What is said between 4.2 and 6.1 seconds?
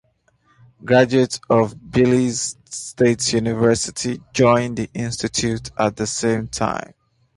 joined the institute at the